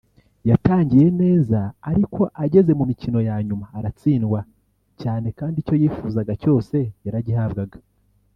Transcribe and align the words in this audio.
yatangiye 0.49 1.07
neza 1.21 1.59
ariko 1.89 2.21
ageze 2.43 2.71
mu 2.79 2.83
mikino 2.89 3.19
ya 3.29 3.37
nyuma 3.47 3.65
aratsindwa 3.77 4.39
cyane 5.01 5.27
kandi 5.39 5.55
icyo 5.59 5.75
yifuzaga 5.81 6.33
cyose 6.41 6.75
yaragihabwaga 7.05 7.77